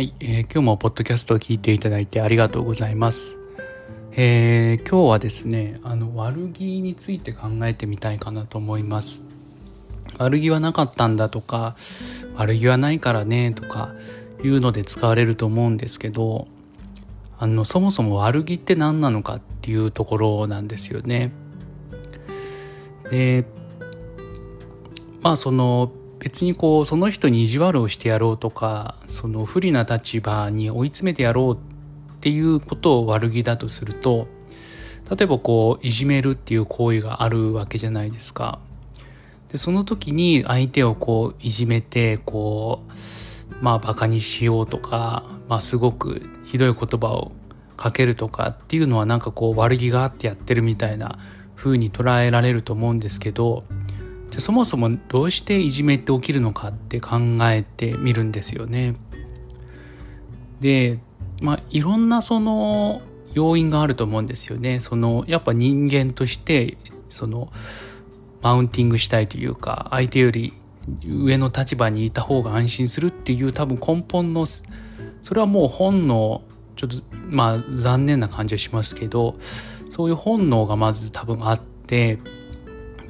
[0.00, 3.36] はい、えー、今日もポッドキャストを聞いていただいてありがとうございます。
[4.12, 9.26] えー、今日はですね、あの悪気について考えてみたいかなと思います。
[10.16, 11.76] 悪気はなかったんだとか、
[12.34, 13.92] 悪気はないからねとか
[14.42, 16.48] いうので使われると思うんですけど、
[17.38, 21.30] あのそもそも悪気って何なのかっていうところなんですよね。
[23.10, 23.44] で、
[25.20, 34.28] まあその別にこうその人に意地悪をしてやろうとかその不利な立場に追い詰めてやろうっていうことを悪気だとすると
[35.10, 38.60] 例えばこういじめるっていう行為があるわけじゃないですか。
[39.50, 47.32] でその時に相手をこういじめてこうまあバカにしようとか、まあ、すごくひどい言葉を
[47.76, 51.18] かけるとかっていうのはなんかこう悪気があってやってるみたいな
[51.56, 53.64] 風に捉えられると思うんですけど
[54.30, 58.94] じゃそもそもどうしていじめって起きるのかって考えてみるんですよね。
[60.60, 61.00] で、
[61.42, 64.80] まあ、いろんなその要因があると思うんですよね。
[64.80, 66.76] そのやっぱ人間として
[67.08, 67.52] その
[68.42, 70.52] マウンティングしたいというか相手より
[71.06, 74.64] 上の立場にいた方が安心するっていう多分根本のそ
[75.34, 76.42] れはもう本能
[76.76, 76.96] ちょっと
[77.28, 79.36] まあ残念な感じはしますけど
[79.90, 82.18] そういう本能がまず多分あって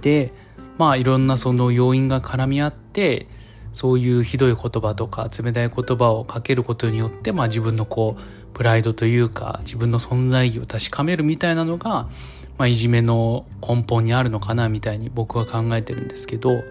[0.01, 0.33] で
[0.81, 3.27] まあいろんなその要因が絡み合って
[3.75, 12.09] そういうひどい言葉とか冷たい言葉をかけることによって、まあ、自分のこうプライドというか自分の存在意義を確かめるみたいなのが、
[12.57, 16.63] まあ、いじめの根本にあるのかなみたいに僕は考えてるんですけどじゃ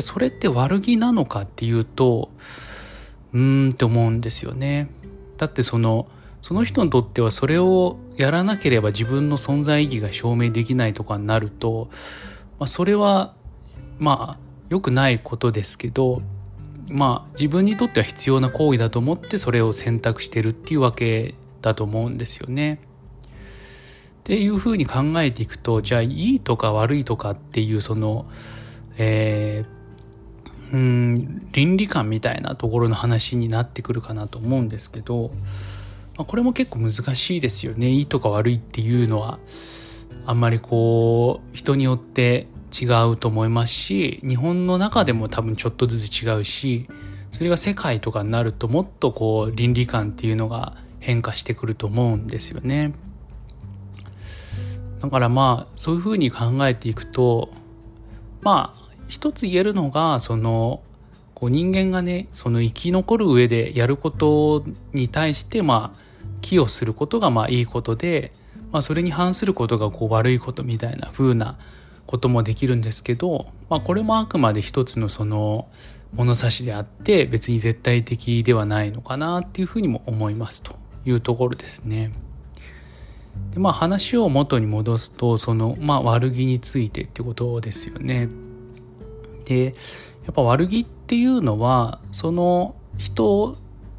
[0.00, 2.28] あそれって悪気なのかっていうと
[3.32, 4.90] うーんって思うんですよね。
[5.38, 6.06] だってその
[6.42, 11.88] その人にとってはそれをやらなければ自分の存在意義が証明できないとかになると
[12.58, 13.34] まあ、それは
[13.98, 16.22] まあ良くないことですけど
[16.88, 22.80] まあ自分にとっては必要な行為だと思ってそれを選択してるっていうわけだと思うんですよね。
[24.20, 28.26] っていうふうに考えていくとじゃあいいとか悪いとかっていうその
[28.96, 35.32] えー、うん倫理観みたいなところの話になってくるかなと思うんですけど、
[36.16, 39.38] まあ、これも結構難しいですよねいいとか悪いっていうのは
[40.26, 46.88] あんまりこう人によって違うと思いますし日本の中でも多分ちょっとずつ違うし
[47.30, 52.94] それが世界とかになるともっとこう倫理観っていうのが変化してくると思うんですよね。
[55.00, 57.50] だからまあそういうふうに考えていくと
[58.40, 60.82] まあ一つ言えるのがその
[61.34, 65.98] こう人間がねその生き残る上でやることに対してまあ
[66.40, 68.32] 寄与することがまあいいことで
[68.72, 71.58] まあ、それに反することがこう悪いことみたいな風な
[72.06, 75.68] こともできるんですけど、まあ、これもあくまで一つのその
[76.14, 80.74] 物差しであって別に絶対的ではないのかなっていうふうにも思いますと
[81.04, 82.12] いうところですね。
[83.52, 88.28] でまあ話を元に戻すとその、まあ、悪気についてってことですよね。
[89.44, 89.74] で
[90.24, 93.56] やっぱ悪気っていうのはその人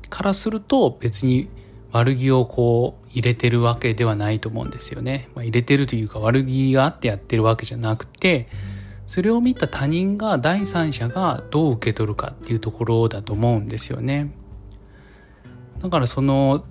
[0.10, 1.50] からすると別に
[1.94, 5.30] 悪気をこう入れてるわけではないと思うんですよね。
[5.36, 8.48] まあ、入れてるというか悪気があってやってるわけじゃなくて
[9.06, 14.34] それを見た他人が第三者がどう受け取るかっていうところだと思うんですよね。
[15.80, 16.66] だからその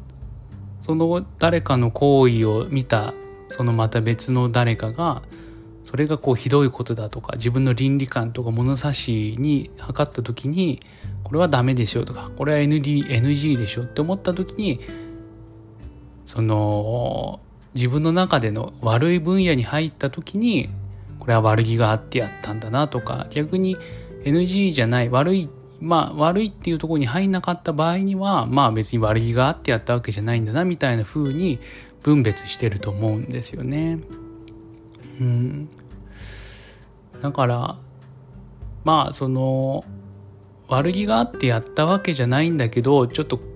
[0.81, 3.15] その誰かの行為を見た
[3.47, 5.22] そのまた別の誰かが
[5.84, 10.81] それがこうひどいことだとか自分の倫理観とか物差しに測った時に
[11.22, 14.81] これはダメでしょとかこれは ND NG でしょって思った時に
[16.32, 17.41] その
[17.75, 20.70] 自分の中での悪い分野に入った時に
[21.19, 23.76] これは悪気があってやったんだなとか逆に
[24.25, 31.59] NG じゃない悪いまあ悪いっていうところに入んなかった場合にはまあ別に悪気があってやったわけじゃないんだなみたいな風に
[32.03, 34.00] 分別してると思うんですよね。
[35.20, 35.69] うん、
[37.20, 37.76] だから
[38.85, 39.85] まあその
[40.69, 43.51] 悪気があってやったわけじゃないんだけどちょっと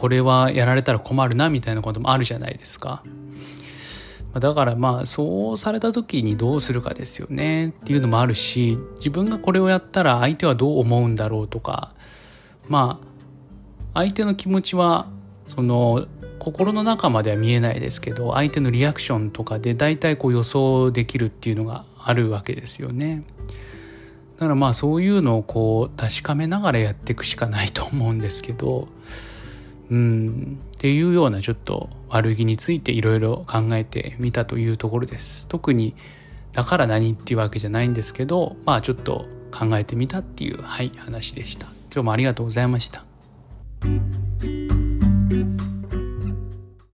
[0.00, 3.02] これはやられたら困るなみたいなこともあるじゃないですか。
[4.32, 11.92] だからまあそうされた時にどうするかですよねっていうのもあるし自分がこれをやったら相手はどう思うんだろうとか
[12.68, 13.00] ま
[13.92, 15.08] あ相手の気持ちは
[15.48, 16.06] その
[16.38, 23.24] 心の中までは見えないですけど相手のリアクションとかで大体こう予想できるっていうのがあるわけですよね。
[24.36, 28.88] だからまあそういうのをこう確かめながらやっていくしかないと思うんですけど
[29.90, 35.46] うんっていうようなちょっと悪気についていろいろ考えてみたというところです。
[35.48, 35.94] 特に
[36.52, 41.66] だから何っていうわけじゃないんですけどまあちょっと考えてみたっていうはい話でした。
[41.92, 43.04] 今日もありがとうございました。